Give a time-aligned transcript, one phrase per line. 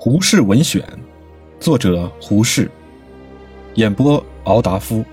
[0.00, 0.80] 胡适文选，
[1.58, 2.70] 作者胡适，
[3.74, 5.04] 演播敖达夫。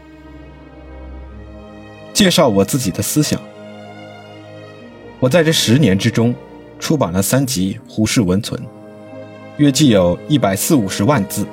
[2.13, 3.42] 介绍我自己的思想。
[5.20, 6.36] 我在这十年之中，
[6.79, 8.62] 出版了三集《胡适文存》，
[9.58, 11.47] 约计有一百四五十万字。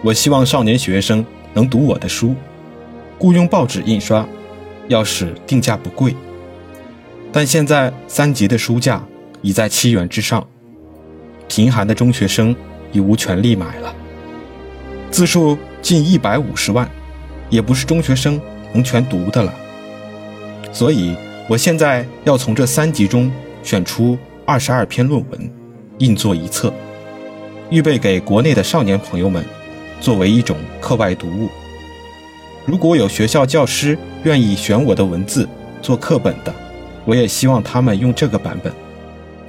[0.00, 2.36] 我希望少年学生能读我的书，
[3.18, 4.24] 雇佣报纸印刷，
[4.86, 6.14] 要使定价不贵。
[7.32, 9.04] 但现在三集的书价
[9.40, 10.46] 已在七元之上。
[11.54, 12.56] 贫寒的中学生
[12.92, 13.94] 已无权利买了，
[15.10, 16.90] 字数近一百五十万，
[17.50, 18.40] 也不是中学生
[18.72, 19.52] 能全读的了。
[20.72, 21.14] 所以，
[21.50, 23.30] 我现在要从这三集中
[23.62, 25.52] 选出二十二篇论文，
[25.98, 26.72] 印作一册，
[27.68, 29.44] 预备给国内的少年朋友们，
[30.00, 31.50] 作为一种课外读物。
[32.64, 35.46] 如果有学校教师愿意选我的文字
[35.82, 36.54] 做课本的，
[37.04, 38.72] 我也希望他们用这个版本。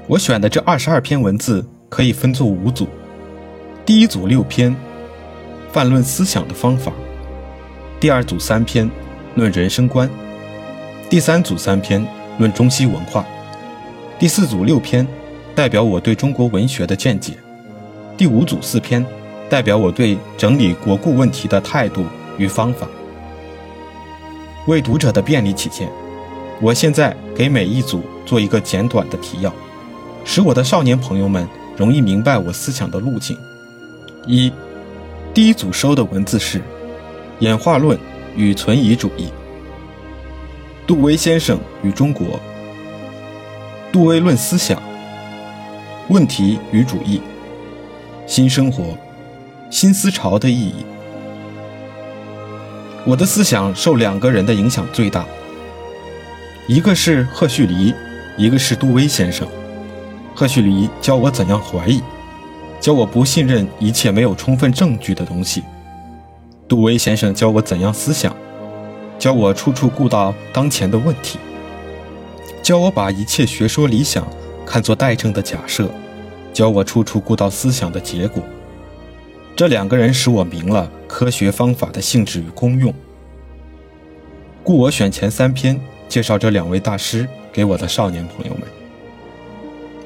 [0.06, 1.66] 我选的这二十二篇文字。
[1.94, 2.88] 可以分作五组，
[3.86, 4.76] 第一组六篇，
[5.72, 6.92] 泛论思想的方法；
[8.00, 8.90] 第二组三篇，
[9.36, 10.10] 论人生观；
[11.08, 12.04] 第三组三篇，
[12.40, 13.24] 论中西文化；
[14.18, 15.08] 第四组六篇，
[15.54, 17.34] 代表我对中国文学的见解；
[18.18, 19.06] 第五组四篇，
[19.48, 22.08] 代表我对整理国故问题的态度
[22.40, 22.88] 与方法。
[24.66, 25.88] 为读者的便利起见，
[26.60, 29.54] 我现在给每一组做一个简短的提要，
[30.26, 31.48] 使我的少年朋友们。
[31.76, 33.38] 容易明白我思想的路径。
[34.26, 34.52] 一，
[35.34, 36.60] 第一组收的文字是
[37.40, 37.98] 《演化论
[38.36, 39.26] 与存疑主义》，
[40.88, 42.40] 杜威先生与中国，
[43.92, 44.82] 杜威论思想，
[46.10, 47.22] 问题与主义，
[48.28, 48.98] 新生活，
[49.70, 50.86] 新思潮的意义。
[53.06, 55.26] 我的思想受两个人的影响最大，
[56.68, 57.94] 一个是赫胥黎，
[58.38, 59.46] 一个是杜威先生。
[60.36, 62.02] 赫胥黎教我怎样怀疑，
[62.80, 65.62] 教我不信任一切没有充分证据的东西；
[66.68, 68.36] 杜威先生教我怎样思想，
[69.20, 71.38] 教我处处顾到当前的问题，
[72.64, 74.28] 教我把一切学说理想
[74.66, 75.88] 看作待证的假设，
[76.52, 78.42] 教我处处顾到思想的结果。
[79.56, 82.92] 这两个人使我明了科学方法的性质与功用，
[84.64, 85.80] 故我选前三篇
[86.10, 88.64] 介绍这两位大师给我的少年朋友们。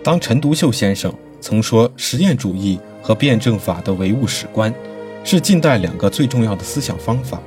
[0.08, 4.74] 当陈独秀先生曾说，实验主义和辩证法的唯物史观
[5.22, 7.42] 是近代两个最重要的思想方法，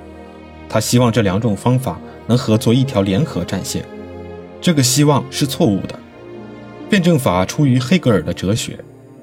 [0.68, 3.82] 他希望这两种方法能合作一条联合战线。
[4.60, 5.98] 这个希望是错误的。
[6.90, 8.78] 辩证法出于黑格尔的哲学，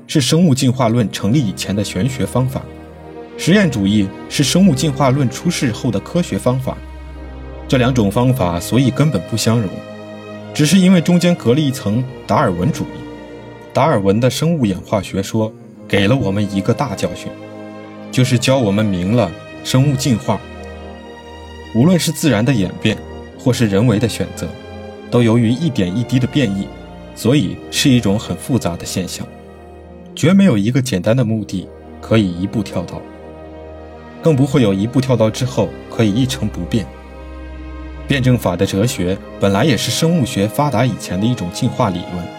[0.07, 2.61] 是生物进化论成立以前的玄学方法；
[3.37, 6.75] 实验主义是生物进化论出世后的科学方法。
[7.67, 9.69] 这两种方法所以根本不相容，
[10.55, 13.06] 只是因为中间隔了一层达尔文主义。
[13.77, 15.53] 达尔文的生物演化学说
[15.87, 17.31] 给了我们一个大教训，
[18.11, 19.31] 就是教我们明了
[19.63, 20.41] 生物进化，
[21.75, 22.97] 无论是自然的演变，
[23.37, 24.47] 或是人为的选择，
[25.11, 26.67] 都由于一点一滴的变异，
[27.13, 29.27] 所以是一种很复杂的现象，
[30.15, 31.69] 绝没有一个简单的目的
[32.01, 32.99] 可以一步跳到，
[34.23, 36.83] 更不会有一步跳到之后可以一成不变。
[38.07, 42.36] 辩证法的哲学本来也是生物学发达以前的一种进化理论。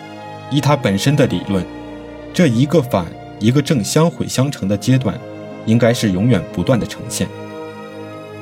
[0.51, 1.65] 依他本身的理论，
[2.33, 3.07] 这一个反
[3.39, 5.19] 一个正相毁相成的阶段，
[5.67, 7.29] 应该是永远不断的呈现。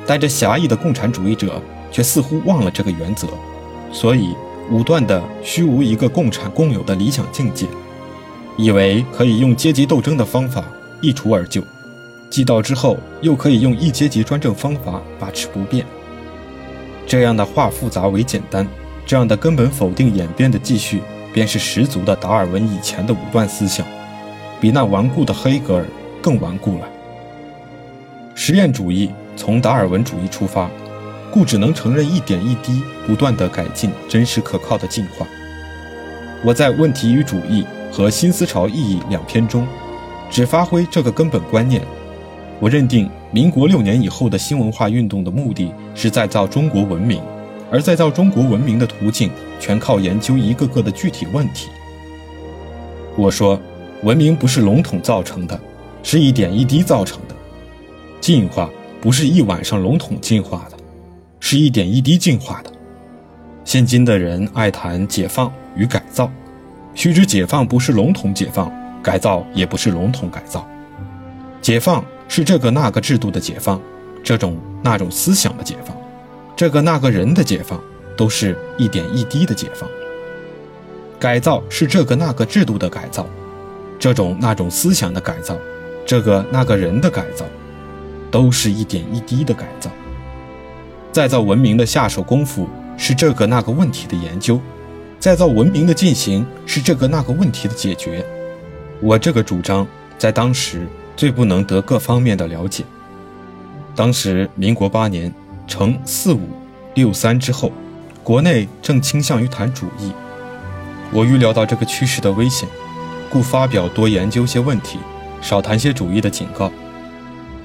[0.07, 3.27] 但这狭义的共产主义者却似乎忘了这个原则，
[3.93, 4.35] 所以
[4.71, 7.67] 武断的虚无一个共产共有的理想境界，
[8.57, 10.65] 以为可以用阶级斗争的方法
[11.01, 11.61] 一除而就，
[12.31, 15.85] 既到之后又可以用一阶级专政方法把持不变。
[17.07, 18.67] 这样的化复杂为简单，
[19.05, 21.03] 这样的根本否定演变的继续。
[21.37, 23.87] 便是十足的达尔文以前的武断思想，
[24.59, 25.85] 比那顽固的黑格尔
[26.23, 26.89] 更顽固了。
[28.35, 30.71] 实验主义从达尔文主义出发，
[31.31, 35.27] 故只能承认一点一滴不断的改进真实可靠的进化。
[36.43, 39.69] 我在《问题与主义》和《新思潮意义》两篇中，
[40.31, 41.83] 只发挥这个根本观念。
[42.61, 47.21] 我认定民国六年以后的新文化运动的目的是再造中国文明。
[47.71, 51.69] 而再造中国文明的途径，全靠研究一个个的具体问题。
[53.17, 53.61] 我说，
[54.03, 55.59] 文明不是笼统造成的，
[56.03, 57.35] 是一点一滴造成的；
[58.21, 58.71] 进化
[59.01, 60.77] 不是一晚上笼统进化的，
[61.41, 62.71] 是一点一滴进化的。
[63.65, 66.31] 现今的人爱谈解放与改造，
[66.95, 68.73] 须知解放不是笼统解放，
[69.03, 70.69] 改造也不是笼统改造。
[71.61, 73.81] 解放是这个那个制度的解放，
[74.23, 75.97] 这种那种思想的解放。
[76.57, 77.79] 这个那个人的解放，
[78.17, 79.87] 都是一点一滴的解放；
[81.21, 83.27] 改造是这个那个制度的改造，
[83.99, 85.55] 这种那种思想的改造，
[86.07, 87.45] 这个那个人的改造，
[88.31, 89.91] 都是一点一滴的改造。
[91.13, 92.67] 再造文明的下手功夫
[92.97, 94.59] 是这个那个问题的研究，
[95.21, 98.25] 再造文明的进行是这个那个问题的解决。
[99.03, 99.87] 我这个主张
[100.17, 102.83] 在当时最不能得各方面的了解。
[103.95, 105.33] 当时民国八年，
[105.67, 106.49] 成四五
[106.95, 107.73] 六三之后，
[108.23, 110.13] 国内正倾向于谈主义。
[111.13, 112.69] 我预料到这个趋势的危险，
[113.29, 114.99] 故发表多研究些问题，
[115.41, 116.71] 少谈些主义的警告。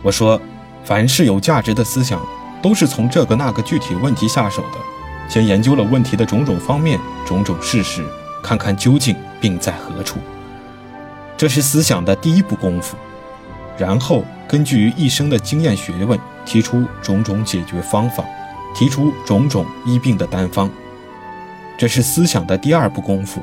[0.01, 0.41] 我说，
[0.83, 2.21] 凡是有价值的思想，
[2.61, 4.77] 都是从这个那个具体问题下手的，
[5.29, 8.03] 先研究了问题的种种方面、种种事实，
[8.41, 10.19] 看看究竟病在何处。
[11.37, 12.97] 这是思想的第一步功夫，
[13.77, 14.25] 然后。
[14.47, 18.23] 根据于一生的经验学问，提出种种解决方法，
[18.75, 20.69] 提出种种医病的单方，
[21.77, 23.41] 这是思想的第二步功夫。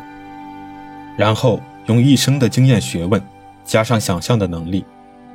[1.16, 3.20] 然后用一生的经验学问，
[3.64, 4.84] 加上想象的能力，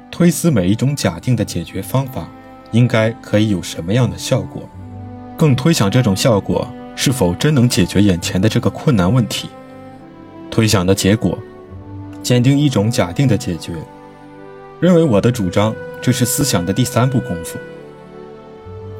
[0.10, 2.28] 推思每一种假定的解决方法，
[2.72, 4.64] 应该可以有什么样的效果，
[5.38, 9.50] 更推想这种效果是否真能解决眼前的这个困难问题。
[10.50, 11.38] 推想的结果，
[12.22, 13.74] 鉴定一种假定的解决。
[14.80, 17.58] 认为我的主张，这是思想的第三步功夫。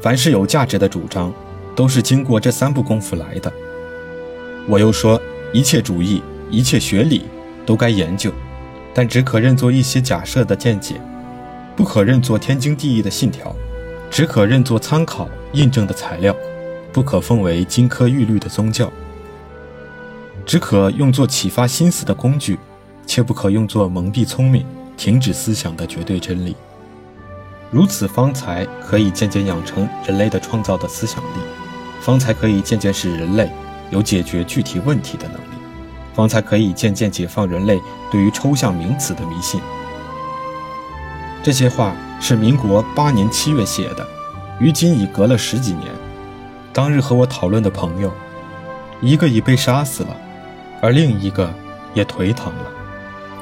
[0.00, 1.30] 凡是有价值的主张，
[1.76, 3.52] 都是经过这三步功夫来的。
[4.66, 5.20] 我又说，
[5.52, 7.26] 一切主义、一切学理
[7.66, 8.32] 都该研究，
[8.94, 10.98] 但只可认作一些假设的见解，
[11.76, 13.54] 不可认作天经地义的信条，
[14.10, 16.34] 只可认作参考、印证的材料，
[16.90, 18.90] 不可奉为金科玉律的宗教，
[20.46, 22.58] 只可用作启发心思的工具，
[23.06, 24.64] 切不可用作蒙蔽聪明。
[24.96, 26.54] 停止思想的绝对真理，
[27.74, 31.38] 如此方才可以渐渐养成人类的创造的思想力，
[32.00, 33.50] 方才可以渐渐使人类
[33.90, 35.56] 有解决具体问题的能力，
[36.14, 37.80] 方才可以渐渐解放人类
[38.12, 39.60] 对于抽象名词的迷信。
[41.42, 44.06] 这些话是民国八年七月写的，
[44.60, 45.90] 于今已隔了十几年。
[46.72, 48.08] 当日和我讨论的朋友，
[49.00, 50.16] 一个已被杀死了，
[50.80, 51.52] 而另一个
[51.92, 52.70] 也颓唐了，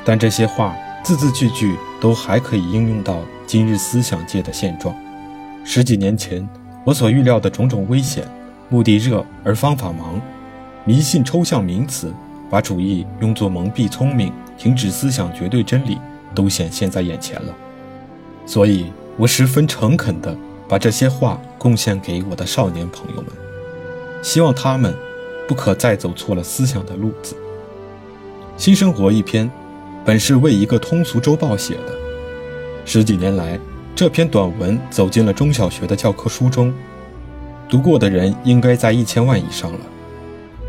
[0.06, 0.74] 但这些话。
[1.04, 3.18] 字字句句都还可以应用到
[3.52, 4.96] 今日思想界的现状。
[5.62, 6.48] 十几年前，
[6.86, 8.26] 我所预料的种种危险，
[8.70, 10.18] 目的热而方法盲，
[10.86, 12.10] 迷信抽象名词，
[12.48, 15.98] 把主义用作蒙蔽聪明，停止思想绝对真理，
[16.34, 17.54] 都显现在眼前了。
[18.46, 20.34] 所以我十分诚恳地
[20.66, 23.26] 把这些话贡献给我的少年朋友们，
[24.22, 24.96] 希望他们
[25.46, 27.36] 不可再走错了思想的路子。
[28.56, 29.50] 新生活一篇。
[30.04, 31.96] 本是为一个通俗周报写的，
[32.84, 33.58] 十几年来，
[33.94, 36.72] 这篇短文走进了中小学的教科书中，
[37.68, 39.78] 读过的人应该在一千万以上了。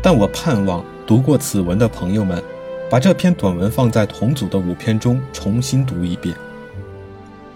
[0.00, 2.42] 但我盼望读过此文的朋友们，
[2.88, 6.34] 把这篇短文放在同组的五篇中重新读一遍。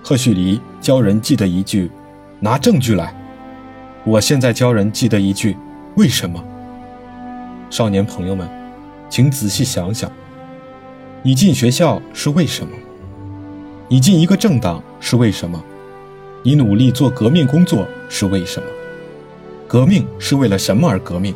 [0.02, 1.90] 贺胥黎教人记得一句
[2.40, 3.14] ：“拿证据来。”
[4.04, 5.56] 我现在教人记得一句
[5.96, 6.42] ：“为什么？”
[7.70, 8.48] 少年朋友们，
[9.08, 10.10] 请仔细想想。
[11.22, 12.72] 你进学校是为什么？
[13.90, 15.62] 你进一个政党是为什么？
[16.42, 18.68] 你努力做革命工作是为什么？
[19.66, 21.34] 革命是为了什么而革命？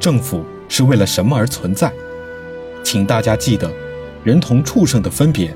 [0.00, 1.92] 政府是为了什么而存在？
[2.82, 3.70] 请大家记得，
[4.24, 5.54] 人同畜生的分别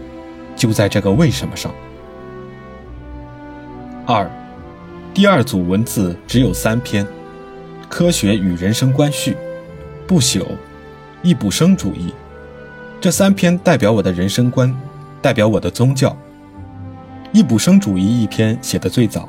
[0.55, 1.75] 就在这个为什么上。
[4.07, 4.31] 二，
[5.13, 7.05] 第二组文字只有三篇：
[7.89, 9.37] 科学与人生观序、
[10.07, 10.47] 不朽、
[11.23, 12.15] 易卜生主义。
[13.01, 14.73] 这三篇代表我的人生观，
[15.21, 16.17] 代表我的宗教。
[17.31, 19.29] 易卜生主义一篇写得最早，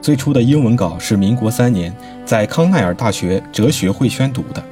[0.00, 4.64] 最初的英文稿是民国三年在康奈尔大学哲学会宣读的，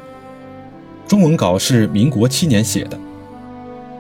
[1.06, 2.98] 中文稿是民国七年写的。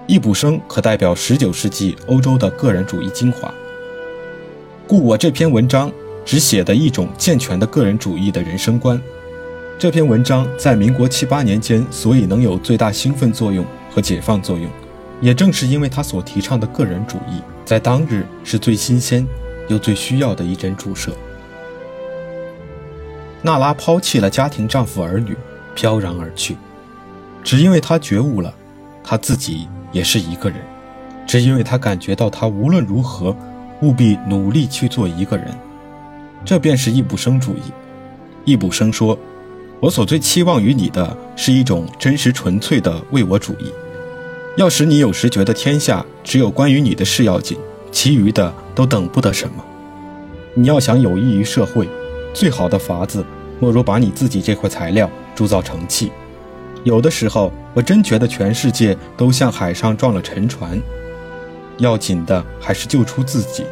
[0.06, 3.52] 易卜生可代表十九世纪欧洲的个人主义精华，
[4.88, 5.92] 故我这篇文章
[6.24, 9.00] 只写的一种健全的个人主义的人生观。
[9.78, 13.64] 这篇文章在民国七八年间，所以能有最大兴奋作用。
[13.94, 14.66] 和解放作用，
[15.20, 19.26] 也正是因为他所提倡的个人主义，在当日是最新鲜
[19.68, 21.12] 又最需要的一针注射。
[23.42, 25.36] 娜拉抛弃了家庭、丈夫、儿女，
[25.74, 26.56] 飘然而去，
[27.42, 28.54] 只因为她觉悟了，
[29.02, 30.58] 她自己也是一个人；
[31.26, 33.36] 只因为她感觉到，她无论如何
[33.80, 35.46] 务必努力去做一个人。
[36.44, 37.62] 这便是易卜生主义。
[38.44, 39.18] 易卜生说。
[39.80, 43.64] 我所最期望于你的是一种真实纯粹的为我主义，
[44.56, 47.56] 要使你有时觉得天下只有关于你的事要紧，
[47.90, 49.64] 其余的都等不得什么。
[50.54, 51.88] 你要想有益于社会，
[52.34, 53.24] 最好的法子
[53.58, 56.12] 莫如把你自己这块材料铸造成器，
[56.84, 60.78] 有的时候，我真觉得全世界都像海上撞了沉船，
[61.78, 63.64] 要紧的还是救出自己。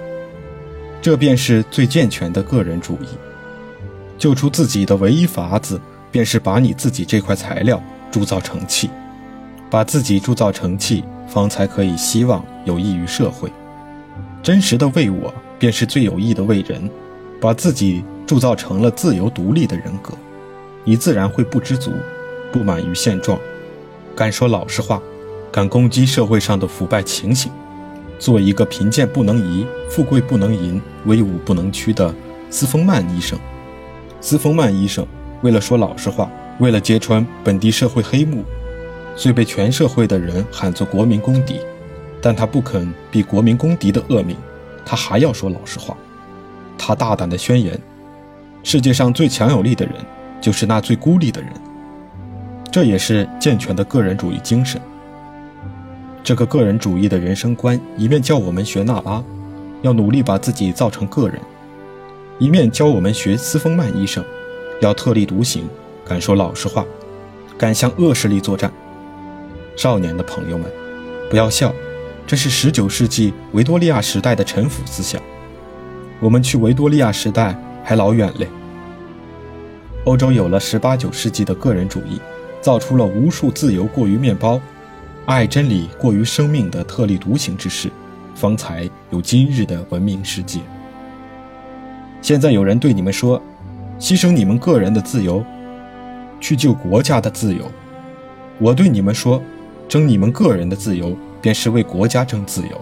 [1.03, 3.09] 这便是最健全的个人主义。
[4.17, 5.79] 救出自己的唯一法子，
[6.11, 8.89] 便是把你自己这块材料铸造成器，
[9.71, 13.51] 把自己铸造成器，方才可以希望有益于社会。
[14.43, 16.91] 真实的为我，便是最有益的为人。
[17.41, 20.13] 把自己铸造成了自由独立的人格，
[20.85, 21.91] 你自然会不知足。
[22.53, 23.39] 不满于现状，
[24.15, 25.01] 敢说老实话，
[25.51, 27.51] 敢攻击社会上的腐败情形，
[28.19, 32.15] 做一个贫贱不能移、富贵不能淫、威武不能屈的
[32.51, 33.39] 司锋曼医生。
[34.21, 35.07] 司锋曼医生
[35.41, 38.45] 为了说老实话，为了揭穿本地社会黑幕，
[39.21, 41.61] 虽被全社会的人喊作国民公敌，
[42.23, 44.35] 但他不肯避国民公敌的恶名，
[44.83, 45.95] 他还要说老实话。
[46.79, 47.79] 他大胆地宣言：
[48.63, 49.95] 世界上最强有力的人，
[50.41, 51.53] 就是那最孤立的人。
[52.73, 54.81] 这也是健全的个人主义精神。
[56.25, 59.23] 这个个人主义的人生观，一面教我们学纳拉，
[59.83, 61.37] 要努力把自己造成个人；
[62.39, 64.25] 一面教我们学斯风曼医生，
[64.81, 65.69] 要特立独行，
[66.07, 66.87] 敢说老实话，
[67.59, 68.73] 敢向恶势力作战。
[69.81, 70.71] 少年的朋友们，
[71.31, 71.75] 不要笑，
[72.27, 75.19] 这是19世纪维多利亚时代的臣服思想。
[76.21, 78.47] 我们去维多利亚时代还老远嘞。
[80.05, 82.21] 欧洲有了十八、九世纪的个人主义。
[82.61, 84.61] 造出了无数自由过于面包、
[85.25, 87.91] 爱真理过于生命的特立独行之士，
[88.35, 90.61] 方才有今日的文明世界。
[92.21, 93.43] 现在有人对你们说
[93.99, 95.43] ：“牺牲你们个人的自由，
[96.39, 97.65] 去救国家的自由。”
[98.61, 99.43] 我对你们说
[99.91, 102.77] ：“争你们个人的自由，便是为国家争自由；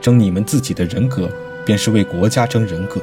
[0.00, 1.30] 争你们自己的人格，
[1.66, 2.98] 便是为国家争人格。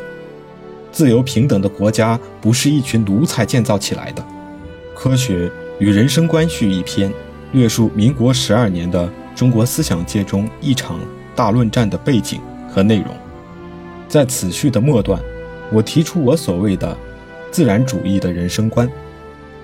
[0.92, 4.26] 自由平等的国家，不是一群奴才建造起来的。
[4.96, 7.12] 科学。”与人生观序一篇，
[7.52, 11.00] 略述民国十二年的中国思想界中一场
[11.36, 13.08] 大论战的背景和内容。
[14.08, 15.20] 在此序的末段，
[15.72, 16.96] 我提出我所谓的
[17.52, 18.90] 自然主义的人生观，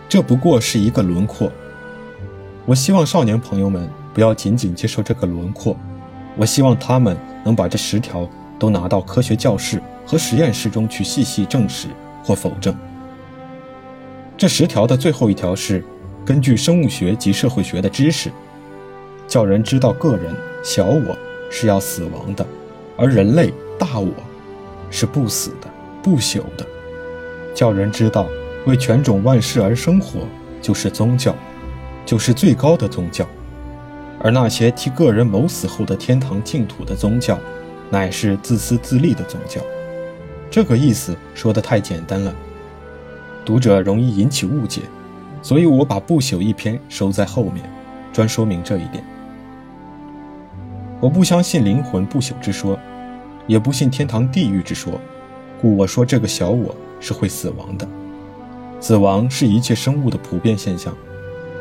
[0.09, 1.49] 这不过是一个轮廓。
[2.69, 5.75] 我希望少年朋友们不要仅仅接受这个轮廓，
[6.37, 11.87] 我希望他们能把这十条都拿到科学教室和实验室中去细细证实
[12.23, 12.77] 或否证。
[14.37, 15.83] 这十条的最后一条是。
[16.23, 18.29] 根据生物学及社会学的知识，
[19.27, 20.31] 叫人知道个人
[20.63, 21.17] 小我
[21.49, 22.45] 是要死亡的，
[22.95, 24.11] 而人类大我
[24.91, 25.67] 是不死的、
[26.03, 26.63] 不朽的。
[27.55, 28.27] 叫人知道
[28.67, 30.19] 为全种万事而生活
[30.61, 31.33] 就是宗教，
[32.09, 33.23] 就是最高的宗教。
[34.19, 37.37] 而那些替个人谋死后的天堂净土的宗教，
[37.91, 39.61] 乃是自私自利的宗教。
[40.49, 42.33] 这个意思说的太简单了，
[43.45, 44.81] 读者容易引起误解。
[45.43, 47.63] 所以我把不朽一篇收在后面，
[48.11, 49.03] 专说明这一点。
[50.99, 52.75] 我不相信灵魂不朽之说，
[53.45, 54.99] 也不信天堂地狱之说，
[55.61, 57.87] 故我说这个小我是会死亡的。
[58.79, 60.91] 死亡是一切生物的普遍现象，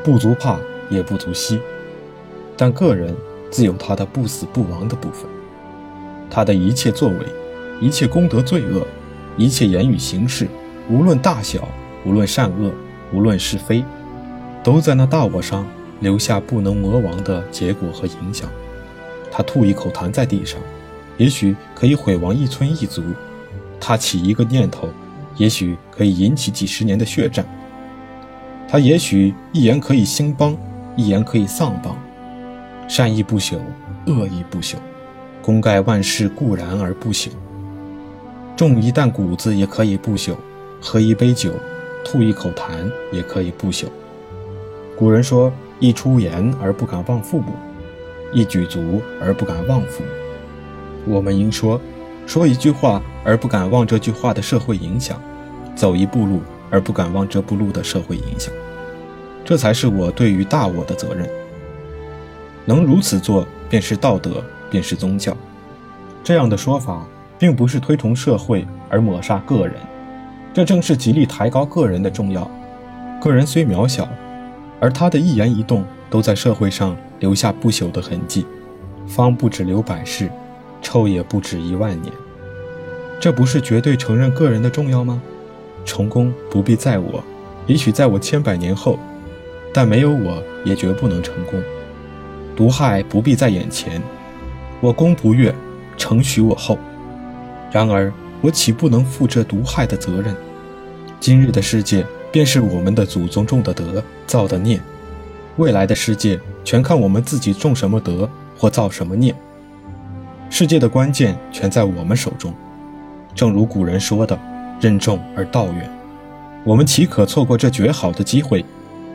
[0.05, 0.59] 不足怕
[0.90, 1.61] 也不足惜。
[2.57, 3.14] 但个人
[3.50, 5.28] 自有他的不死不亡的部分，
[6.28, 7.17] 他的一切作为，
[7.81, 8.87] 一切功德罪恶，
[9.37, 10.49] 一切言语行事，
[10.88, 11.69] 无论大小，
[12.05, 12.73] 无论善恶。
[13.11, 13.83] 无论是非，
[14.62, 15.67] 都在那大我上
[16.00, 18.50] 留下不能磨亡的结果和影响。
[19.31, 20.61] 他吐一口痰在地上，
[21.17, 23.00] 也许可以毁亡一村一族；
[23.81, 24.90] 他起一个念头，
[25.38, 27.47] 也许可以引起几十年的血战。
[28.68, 30.54] 他也许一言可以兴邦，
[30.94, 31.96] 一言可以丧邦。
[32.87, 33.56] 善意不朽，
[34.06, 34.76] 恶意不朽，
[35.42, 37.30] 功盖万世固然而不朽。
[38.54, 40.37] 种一担谷子也可以不朽，
[40.80, 41.52] 喝一杯酒。
[42.04, 43.84] 吐一口痰也可以不朽。
[44.96, 47.52] 古人说：“一出言而不敢忘父母，
[48.32, 51.78] 一举足而不敢忘父母。”我们应说
[52.25, 55.20] ：“说一句话而不敢忘这句话的社会影响，
[55.75, 58.52] 走一步路而不敢忘这步路的社会影响。”
[59.44, 61.28] 这才是我对于大我的责任。
[62.66, 65.34] 能如此做，便是道德，便是宗教。
[66.22, 67.06] 这样的说法，
[67.38, 69.76] 并不是推崇社会而抹杀个人。
[70.52, 72.50] 这正是极力抬高个人的重要。
[73.20, 74.06] 个人虽渺小，
[74.80, 78.46] 而他的一言一动都在社会上留下不朽的痕迹，
[79.06, 80.30] 方不止留百世，
[80.82, 82.12] 臭也不止一万年。
[83.18, 85.22] 这不是绝对承认个人的重要吗？
[85.88, 87.25] 成功不必在我，
[87.66, 88.99] 也许在我千百年后，
[89.73, 91.59] 但没有我也绝不能成功。
[92.54, 94.02] 毒害不必在眼前，
[94.83, 95.52] 我功不悦，
[95.97, 96.78] 成许我后。
[97.73, 100.37] 然而我岂不能负这毒害的责任？
[101.18, 104.78] 今日的世界，便是我们的祖宗种的德、造的孽。
[105.57, 108.28] 未来的世界全看我们自己种什么德
[108.59, 109.35] 或造什么孽。
[110.50, 112.52] 世界的关键全在我们手中。
[113.35, 114.38] 正如古人说的
[114.80, 115.90] ：“任重而道远。”
[116.64, 118.64] 我们岂可错过这绝好的机会，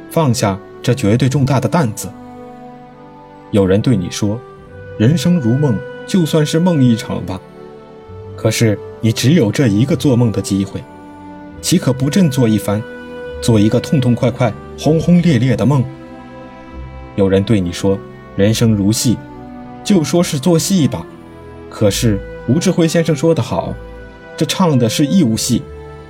[0.10, 2.10] 放下这绝对重大的担子？
[3.52, 4.40] 有人对你说
[4.98, 5.78] ：“人生如梦，
[6.08, 7.40] 就算是梦一场吧。”
[8.36, 10.84] 可是你只有这一个做梦的机会，
[11.62, 12.82] 岂可不振作一番，
[13.42, 15.84] 做一个痛痛快快、轰轰烈烈的梦？
[17.16, 18.00] 有人对你说
[18.36, 19.18] ：“人生如戏，
[19.84, 21.06] 就说是做戏吧。”
[21.70, 23.74] 可是吴志辉先生说得好
[24.38, 25.62] ：“这唱的是义务戏。”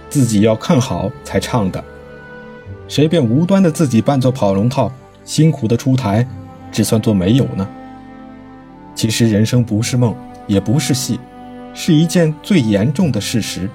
[0.10, 1.84] 自己要看好才唱的，
[2.88, 4.92] 谁便无端的自己扮作跑龙套，
[5.26, 6.28] 辛苦的出台，
[6.72, 7.68] 只算作没有呢？
[8.94, 10.16] 其实人生不是梦，
[10.46, 11.20] 也不是戏，
[11.74, 13.68] 是一件最严重的事实。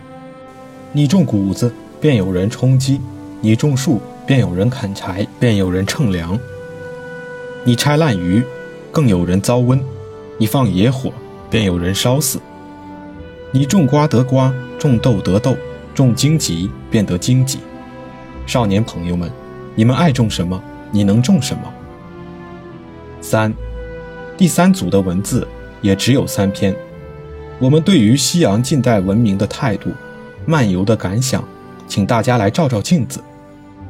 [0.93, 3.01] 你种谷子，便有人充饥；
[3.41, 6.39] 你种树，便有人砍柴，便有人乘凉；
[7.65, 8.45] 你拆烂鱼，
[8.93, 9.77] 更有人遭瘟；
[10.39, 11.13] 你放野火，
[11.51, 12.39] 便有人烧死。
[13.51, 15.57] 你种瓜得瓜，种豆得豆。
[15.95, 17.59] 种荆棘便得荆棘，
[18.47, 19.29] 少年朋友们，
[19.75, 20.63] 你们爱种什么，
[20.93, 21.63] 你能种什么？
[23.21, 23.53] 三，
[24.37, 25.45] 第三组的文字
[25.83, 26.73] 也只有三篇。
[27.59, 29.91] 我们对于西洋近代文明的态度、
[30.47, 31.43] 漫游的感想，
[31.89, 33.21] 请大家来照照镜子。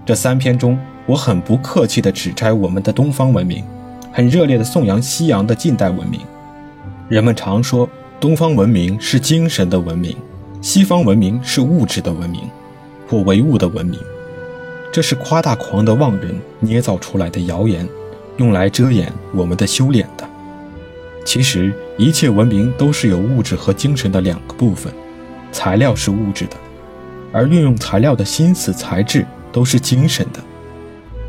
[0.06, 3.62] 这三篇中，我很不客气地指摘我们的东方文明，
[4.10, 6.22] 很热烈地颂扬西洋的近代文明。
[7.10, 7.86] 人们常说，
[8.20, 10.16] 东方文明是精神的文明。
[10.60, 12.42] 西方文明是物质的文明，
[13.08, 13.96] 或唯物的文明，
[14.90, 17.88] 这是夸大狂的妄人捏造出来的谣言，
[18.38, 20.28] 用来遮掩我们的修炼的。
[21.24, 24.92] 其实，一切文明都是有物质和精神的两个部分，
[25.52, 26.56] 材料是物质的，
[27.32, 30.40] 而运用材料的心思材质都是精神的。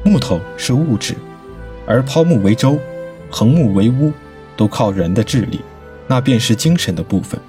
[0.04, 1.14] 木头是物质，
[1.86, 2.80] 而抛木为舟，
[3.30, 4.12] 横木为屋，
[4.58, 5.60] 都靠人的智力，
[6.10, 7.40] 那便是精神的部分。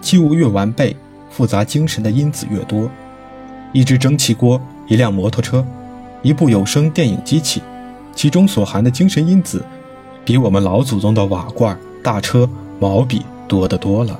[0.00, 0.96] 器物越完备，
[1.30, 2.90] 复杂精神的因子越多。
[3.74, 5.62] 一只蒸汽锅，一辆摩托车，
[6.22, 7.60] 一部有声电影机器，
[8.14, 9.62] 其中所含的精神因子，
[10.24, 12.48] 比我们老祖宗的瓦罐、大车、
[12.80, 14.18] 毛笔多得多了。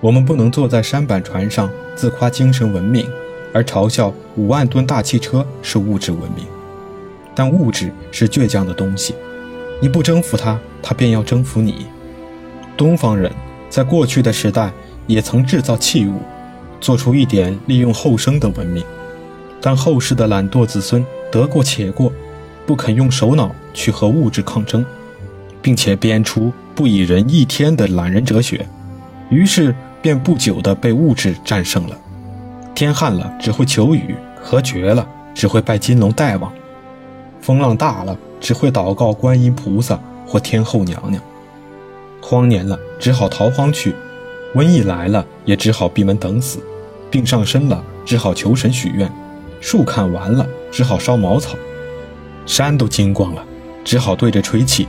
[0.00, 3.08] 我们不能坐在舢板船上自夸精神文明，
[3.54, 6.44] 而嘲笑五万吨大汽车是物质文明。
[7.34, 9.14] 但物质是倔强的东西，
[9.80, 11.86] 你不征服它，它便要征服你。
[12.76, 13.32] 东方人
[13.70, 14.72] 在过去的时代。
[15.08, 16.14] 也曾制造器物，
[16.80, 18.84] 做出一点利用后生的文明，
[19.60, 22.12] 但后世的懒惰子孙得过且过，
[22.66, 24.84] 不肯用手脑去和物质抗争，
[25.62, 28.66] 并且编出不以人一天的懒人哲学，
[29.30, 31.96] 于是便不久的被物质战胜了。
[32.74, 36.52] 天旱了只会求雨，河绝了只会拜金龙大王，
[37.40, 41.22] 风浪大了只会祷告观音菩萨或天后娘娘，
[42.28, 43.94] 荒年了只好逃荒去。
[44.52, 46.58] 瘟疫来了，也只好闭门等死；
[47.08, 49.08] 病上身了，只好求神许愿；
[49.60, 51.54] 树砍完了，只好烧茅草；
[52.44, 53.44] 山都金光了，
[53.84, 54.88] 只好对着吹气。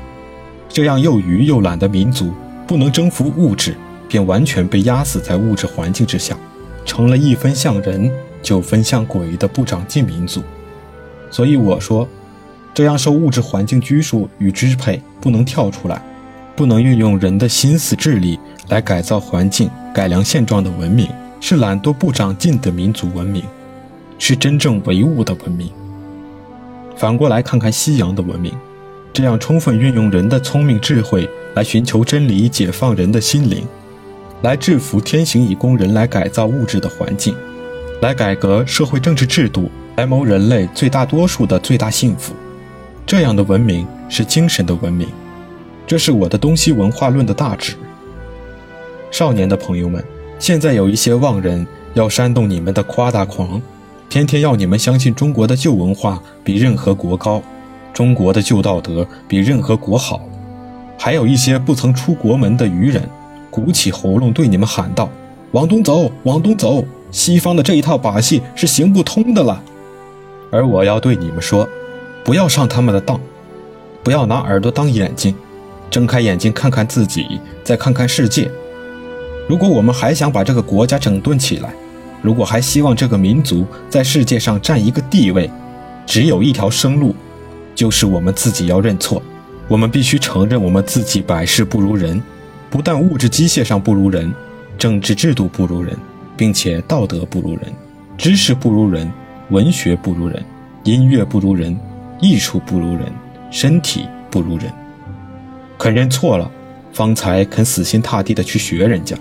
[0.67, 2.33] 这样又愚又懒的民族，
[2.65, 3.75] 不能征服物质，
[4.07, 6.35] 便完全被压死在物质环境之下，
[6.85, 10.41] 成了一分像人，九分像鬼的不长进民族。
[11.29, 12.07] 所以我说，
[12.73, 16.01] 这样受物质环境拘束与支配，不能跳出来，
[16.57, 18.37] 不能运用人的心思智力。
[18.69, 21.07] 来改造环境、改良现状的文明，
[21.39, 23.41] 是懒惰不长进的民族文明，
[24.19, 25.71] 是真正唯物的文明。
[26.97, 28.51] 反过来看看西洋的文明，
[29.13, 33.63] 这样充分运用人的聪明智慧来寻求真理、解放人的心灵，
[34.41, 37.33] 来制服天行以供人来改造物质的环境，
[38.01, 42.33] 来改革社会政治制度，来谋人类最大多数的最大幸福。
[43.05, 45.07] 这样的文明是精神的文明，
[45.87, 47.75] 这是我的东西文化论的大旨。
[49.09, 50.03] 少年的朋友们，
[50.37, 53.61] 现在有一些妄人要煽动你们的夸大狂，
[54.09, 57.41] 天天要你们相信中国的旧文化比任何国高，
[57.93, 60.21] 中国的旧道德比任何国好。
[60.99, 63.09] 还有一些不曾出国门的愚人，
[63.49, 65.09] 鼓起喉咙对你们喊道
[65.53, 69.63] ：“往东走，往东走，西方的这一套把戏是行不通的了。”
[70.51, 71.67] 而我要对你们说，
[72.25, 73.21] 不要上他们的当，
[74.03, 75.35] 不要拿耳朵当眼睛，
[75.89, 78.49] 睁开眼睛看看自己，再看看世界。
[79.47, 81.73] 如果我们还想把这个国家整顿起来，
[82.21, 85.49] 如果还希望这个民族在世界上占一个地位，
[86.05, 87.15] 只有一条生路，
[87.73, 89.21] 就是我们自己要认错。
[89.67, 92.21] 我们必须承认我们自己百事不如人，
[92.69, 94.33] 不但物质机械上不如人，
[94.77, 95.95] 政治制度不如人，
[96.35, 97.63] 并且道德不如人，
[98.17, 99.11] 知识不如人，
[99.49, 100.43] 文学不如人，
[100.83, 101.77] 音乐不如人，
[102.21, 103.11] 艺术不如人，
[103.51, 104.71] 身体不如人。
[105.77, 106.49] 肯认错了，
[106.91, 109.15] 方才肯死心塌地的去学人家。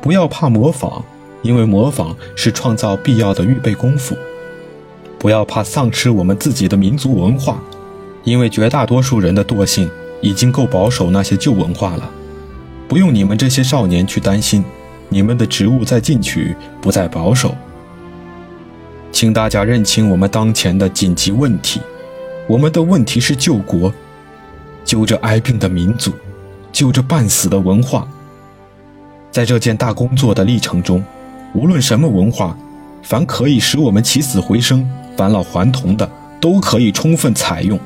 [0.00, 1.02] 不要怕模仿，
[1.42, 4.16] 因为模仿是创造必要的预备功夫。
[5.18, 7.62] 不要怕丧失我们自己的民族文化，
[8.22, 12.10] 因为绝大多数人的惰性已经够保守那些旧文化了。
[12.86, 14.62] 不用你们这些少年去担心，
[15.08, 17.54] 你们的职务在进取，不在保守。
[19.10, 21.80] 请大家认清我们当前的紧急问题，
[22.46, 23.92] 我们的问题是救国。
[24.84, 26.12] 救这哀病的民族，
[26.70, 28.06] 救这半死的文化。
[29.30, 31.02] 在这件大工作的历程中，
[31.54, 32.56] 无论什么文化，
[33.02, 36.08] 凡可以使我们起死回生、返老还童的，
[36.40, 37.78] 都可以充分采用，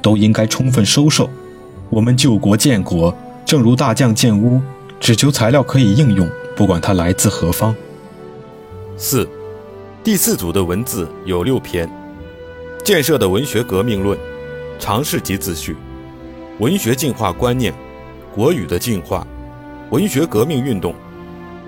[0.00, 1.28] 都应该充分收受。
[1.90, 4.60] 我们救国建国，正如大将建屋，
[5.00, 7.74] 只求材料可以应用，不管它来自何方。
[8.96, 9.28] 四，
[10.04, 11.90] 第四组的文字有六篇：
[12.84, 14.16] 建设的文学革命论、
[14.78, 15.76] 尝试及自序。
[16.62, 17.74] 文学进化观念，
[18.32, 19.26] 国语的进化，
[19.90, 20.94] 文学革命运动，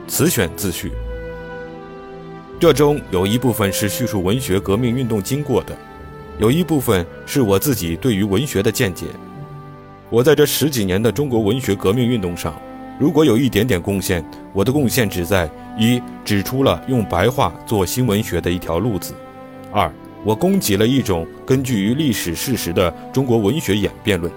[0.06, 0.92] 词选自序。
[2.60, 5.76] 这中有一部分是叙述文学革命运动经过的，
[6.38, 9.06] 有一部分是我自己对于文学的见解。
[10.10, 12.54] 我在这十几年的中国文学革命运动上，
[12.96, 19.12] 如果有一点点贡献，我的贡献只在一指出了用白话做新文学的一条路子；
[19.72, 19.92] 二，
[20.24, 24.32] 我供给了一种根据于历史事实的中国文学演变论。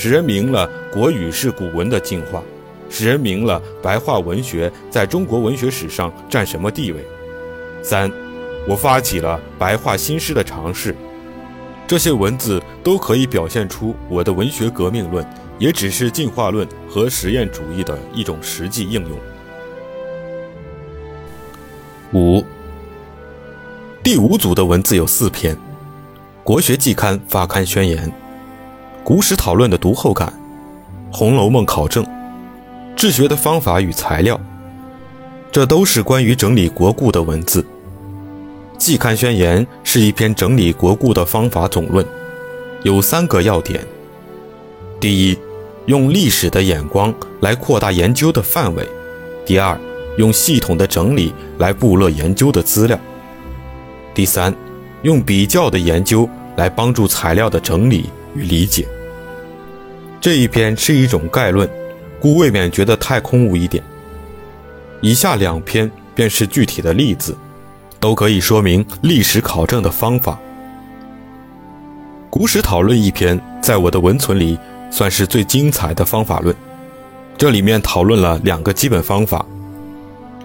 [0.00, 2.40] 使人明了国语是古文的进化，
[2.88, 7.04] 使人明了白话文学在中国文学史上占什么地位。
[7.82, 8.08] 三，
[8.68, 10.94] 我发起了白话新诗的尝试，
[11.84, 15.26] 这些文字都可以表现出我的文学革命论，
[15.58, 19.18] 也只是进化论和实验主义的一种实际应用。
[22.12, 22.44] 五，
[24.04, 25.56] 第五组的文字有四篇，
[26.44, 28.12] 《国学季刊》发刊宣言。
[29.08, 30.30] 古史讨论的读后感，
[31.16, 32.04] 《红楼梦》考证，
[32.94, 34.38] 治学的方法与材料，
[35.50, 37.64] 这都是关于整理国故的文字。
[38.76, 42.04] 季刊宣言是一篇整理国故的方法总论，
[42.82, 43.82] 有三个要点：
[45.00, 45.38] 第一，
[45.86, 48.84] 用历史的眼光来扩大研究的范围；
[49.46, 49.80] 第二，
[50.18, 52.98] 用系统的整理来布勒研究的资料；
[54.14, 54.54] 第三，
[55.00, 58.86] 用比较的研究来帮助材料的整理与理解。
[60.20, 61.68] 这一篇是一种概论，
[62.18, 63.82] 故未免觉得太空无一点。
[65.00, 67.36] 以下两篇便是具体的例子，
[68.00, 70.36] 都可以说明历史考证的方法。
[72.28, 74.58] 古史讨论一篇，在我的文存里
[74.90, 76.54] 算是最精彩的方法论。
[77.36, 79.46] 这里面讨论了两个基本方法，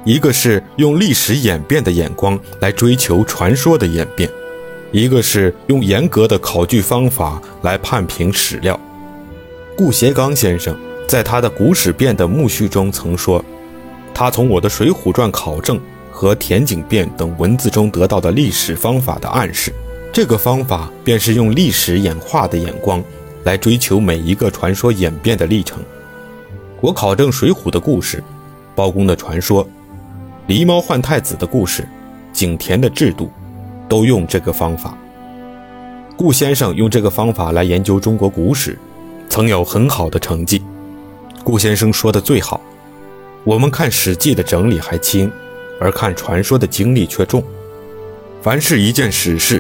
[0.05, 4.29] 一个是用历史演变的眼光来追求传说的演变，
[4.91, 8.79] 一个是用严格的考据方法来判评史料。
[9.75, 13.43] 顾颉刚先生在他的《古史辨》的目序中曾说
[14.13, 15.79] ：“他从我的《水浒传》考证
[16.12, 19.73] 和田景变等文字中得到的历史方法的暗示，
[20.12, 23.03] 这个方法便是用历史演化的眼光
[23.45, 25.83] 来追求每一个传说演变的历程。
[26.79, 28.23] 我考证《水浒》的故事，
[28.75, 29.67] 包公的传说，
[30.47, 31.88] 狸猫换太子的故事，
[32.31, 33.31] 井田的制度，
[33.89, 34.95] 都用这个方法。
[36.15, 38.77] 顾先生用这个方法来研究中国古史。”
[39.33, 40.61] 曾有很好的成绩，
[41.43, 42.61] 顾先生说的最好。
[43.43, 45.31] 我们看《史记》的整理还轻，
[45.79, 47.43] 而看传说的经历却重。
[48.43, 49.59] 凡是一件史事，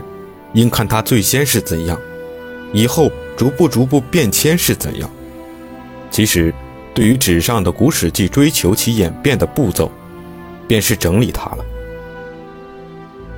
[0.53, 1.99] 应看它最先是怎样，
[2.71, 5.09] 以后逐步逐步变迁是怎样。
[6.11, 6.53] 其实，
[6.93, 9.91] 对于纸上的《古史记》，追求其演变的步骤，
[10.67, 11.65] 便是整理它了。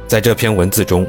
[0.05, 1.07] 在这篇文字中，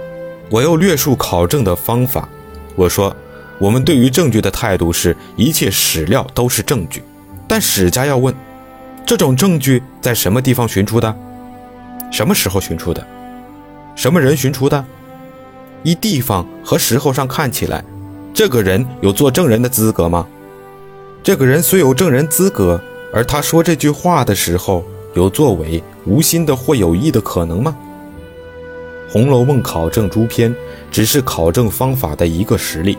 [0.50, 2.28] 我又略述考证的方法。
[2.76, 3.12] 我说。
[3.58, 7.02] 我们对于证据的态度是一切史料都是证据，
[7.48, 8.34] 但史家要问：
[9.06, 11.16] 这种证据在什么地方寻出的？
[12.12, 13.06] 什么时候寻出的？
[13.94, 14.84] 什么人寻出的？
[15.82, 17.82] 依地方和时候上看起来，
[18.34, 20.26] 这个人有做证人的资格吗？
[21.22, 22.80] 这个人虽有证人资格，
[23.12, 27.74] 而他说这句话的时候有作为无心的或有意的可能吗？
[29.12, 30.54] 《红楼梦》考证诸篇
[30.90, 32.98] 只是考证方法的一个实例。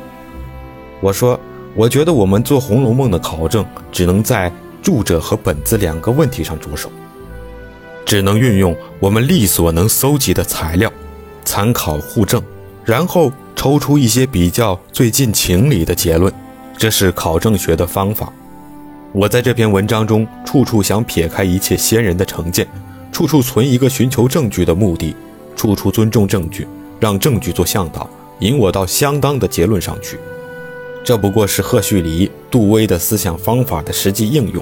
[0.99, 1.39] 我说，
[1.75, 6.91] 我觉得我们做《红楼梦》的考证，只能在著者和本子两个问题上着手，
[8.03, 10.91] 只能运用我们力所能搜集的材料，
[11.45, 12.41] 参考互证，
[12.83, 16.33] 然后抽出一些比较最近情理的结论，
[16.77, 18.33] 这是考证学的方法。
[19.11, 22.67] 我在这篇文章中，处处想撇开一切先人的成见，
[23.11, 25.15] 处处存一个寻求证据的目的，
[25.55, 26.67] 处处尊重证据，
[26.99, 30.17] 让证据做向导，引我到相当的结论上去。
[31.07, 34.61] 这不过是赫胥黎、杜威的思想方法的实际应用。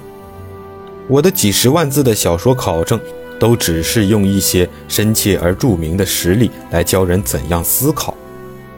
[1.07, 2.99] 我的几十万字的小说考证，
[3.39, 8.13] 都只是用一些深切而著名的实例来教人怎样思考。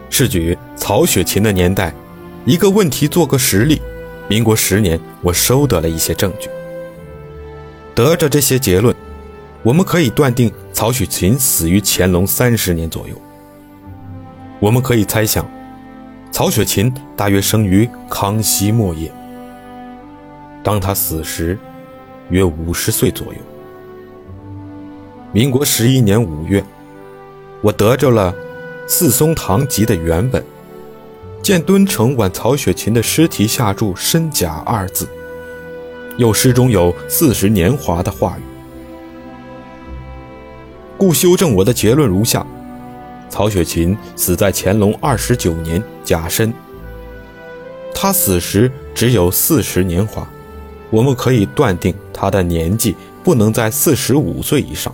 [0.09, 1.93] 是举曹雪芹的年代，
[2.45, 3.81] 一个问题做个实例。
[4.29, 6.49] 民国十年，我收得了一些证据。
[7.93, 8.95] 得着这些结论，
[9.61, 13.15] 我们可以断定曹雪芹死于乾隆三十年左右。
[14.61, 15.45] 我们可以猜想。
[16.31, 19.11] 曹雪芹大约生于康熙末叶，
[20.63, 21.57] 当他死时，
[22.29, 23.39] 约五十岁左右。
[25.31, 26.63] 民国十一年五月，
[27.61, 28.31] 我得着了
[28.87, 30.43] 《四松堂集》的原本，
[31.41, 35.07] 见敦诚挽曹雪芹的尸体下注“身甲”二字，
[36.17, 38.43] 又诗中有“四十年华”的话语，
[40.97, 42.45] 故修正我的结论如下。
[43.29, 46.53] 曹雪芹死在乾隆二十九年甲申，
[47.93, 50.27] 他死时只有四十年华，
[50.89, 54.93] 我们可以断定他的年纪不能在四十五岁以上。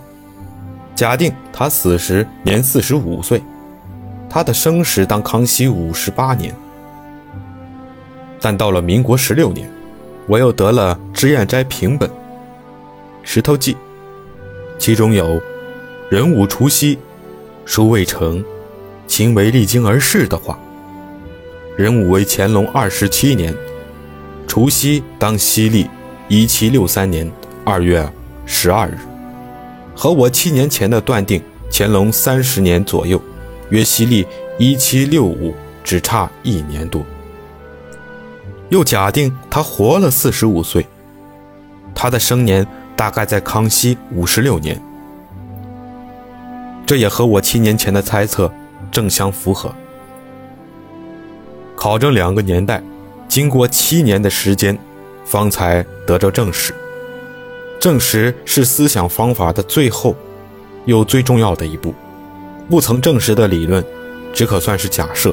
[0.94, 3.42] 假定他死时年四十五岁，
[4.28, 6.54] 他的生时当康熙五十八年。
[8.40, 9.70] 但到了民国十六年，
[10.26, 12.08] 我又得了《脂砚斋评本》
[13.22, 13.74] 《石头记》，
[14.78, 15.40] 其中有
[16.10, 16.98] “壬午除夕”。
[17.64, 18.44] 书未成，
[19.06, 20.58] 秦为历经而逝的话。
[21.76, 23.54] 壬午为乾隆二十七年，
[24.46, 25.88] 除夕当西历
[26.28, 27.30] 一七六三年
[27.64, 28.08] 二月
[28.46, 28.98] 十二日，
[29.96, 33.20] 和我七年前的断定乾隆三十年左右，
[33.70, 34.26] 约西历
[34.58, 37.02] 一七六五，只差一年多。
[38.68, 40.86] 又假定他活了四十五岁，
[41.94, 44.80] 他的生年大概在康熙五十六年。
[46.86, 48.52] 这也和我七年前的猜测
[48.90, 49.74] 正相符合。
[51.74, 52.82] 考证两个年代，
[53.28, 54.78] 经过七年的时间，
[55.24, 56.74] 方才得着证实。
[57.80, 60.14] 证实是思想方法的最后，
[60.86, 61.94] 又最重要的一步。
[62.70, 63.84] 不曾证实的理论，
[64.32, 65.32] 只可算是假设；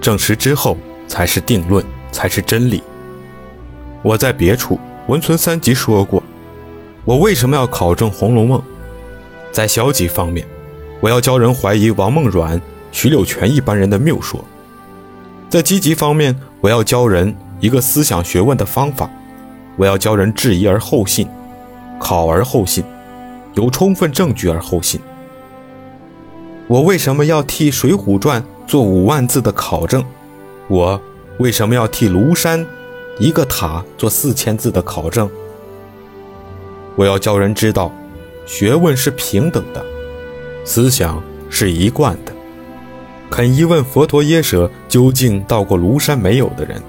[0.00, 2.82] 证实之后，才是定论，才是真理。
[4.02, 4.74] 我在别处
[5.10, 6.22] 《文存三集》说过，
[7.04, 8.58] 我为什么要考证《红楼梦》？
[9.50, 10.46] 在消极方面。
[11.00, 12.60] 我要教人怀疑王梦阮、
[12.92, 14.44] 徐柳泉一般人的谬说，
[15.48, 19.08] 在积极方面，我要教人一个思想学问的方法，
[19.76, 21.26] 我要教人质疑而后信，
[21.98, 22.84] 考而后信，
[23.54, 25.00] 有充分证据而后信。
[26.66, 30.04] 我为什么要替《水浒传》做五万字的考证？
[30.68, 31.00] 我
[31.38, 32.64] 为什么要替庐山
[33.18, 35.28] 一个塔做四千字的考证？
[36.94, 37.90] 我要教人知道，
[38.44, 39.82] 学问是平等的。
[40.70, 42.32] 思想是一贯的，
[43.28, 46.80] 肯疑问佛陀耶舍究竟到过庐山没有的人，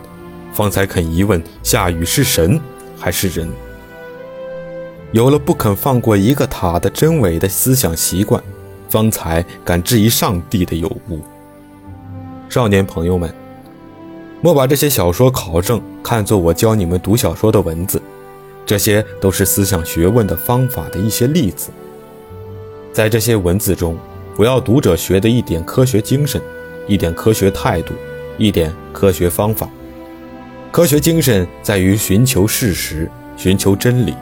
[0.54, 2.62] 方才肯疑问下雨是神
[2.96, 3.50] 还是人。
[5.14, 8.40] 有了不肯放过一个塔的真伪的思想习惯，
[8.88, 11.20] 方才敢质疑上帝的有无。
[12.50, 13.34] 少年朋友们，
[14.42, 18.00] 莫把这些小说考证看作我教你们读小说的文字，
[18.64, 21.72] 这些都是思想学问的方法的一些例子。
[22.94, 23.98] 在这些文字中，
[24.36, 26.42] 我要读者学的一点科学精神，
[26.88, 27.94] 一点科学态度，
[28.38, 29.70] 一点科学方法。
[30.72, 34.14] 科学精神在于寻求事实，寻求真理；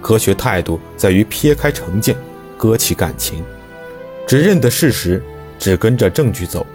[0.00, 2.16] 科学态度在于撇开成见，
[2.56, 3.44] 搁弃感情，
[4.26, 5.22] 只认得事实，
[5.56, 6.66] 只跟着证据走。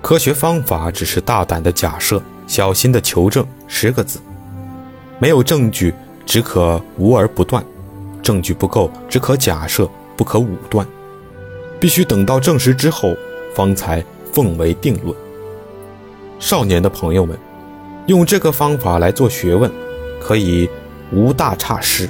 [0.00, 3.46] 科学方法只是大胆的假设，小心的求证。
[3.66, 4.18] 十个字，
[5.18, 7.62] 没有证据，只可无而不断；
[8.22, 9.88] 证据不够，只可假设。
[10.20, 10.86] 不可武断，
[11.80, 13.16] 必须等到证实之后，
[13.54, 14.04] 方才
[14.34, 15.16] 奉为定论。
[16.38, 17.38] 少年的朋友们，
[18.04, 19.72] 用这个方法来做学问，
[20.20, 20.68] 可以
[21.10, 22.06] 无大差失；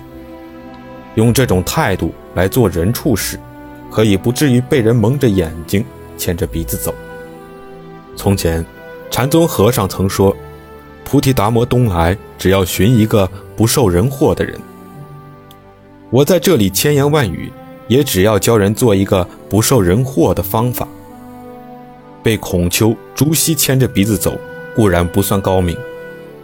[1.14, 3.38] 用这种态度来做人处事，
[3.92, 5.85] 可以不至于被人蒙着眼睛
[6.18, 6.92] 牵着鼻子走。
[8.16, 8.66] 从前，
[9.09, 10.37] 禅宗和尚曾说
[11.07, 14.59] ：“菩提达摩东来，只要寻一个不受人惑的人。”
[16.11, 17.53] 我在这里千言万语。
[17.90, 20.87] 也只要教人做一个不受人惑的方法。
[22.22, 24.38] 被孔丘、朱熹牵着鼻子走，
[24.76, 25.74] 固然不算高明；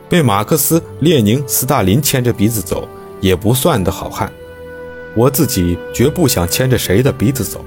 [0.09, 2.89] 被马克思、列宁、斯大林牵着鼻子走，
[3.21, 4.31] 也不算的好汉。
[5.15, 7.65] 我自己绝不想牵着谁的鼻子走。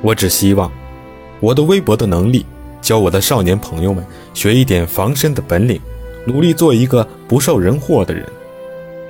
[0.00, 0.72] 我只希望，
[1.40, 2.46] 我的微薄的能力，
[2.80, 5.78] 教我的少年朋友们学一点防身的本领，
[6.24, 8.26] 努力做一个不受人惑的人，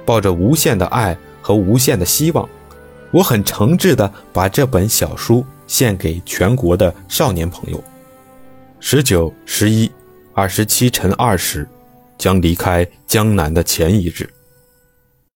[0.05, 2.49] 抱着无限的爱和无限的希望。
[3.13, 7.83] 我很诚挚地把这本小书献给全国的少年朋友。
[8.81, 9.91] 十九、十一，
[10.33, 11.69] 二十七乘二十，
[12.19, 14.29] 将离开江南的前一日。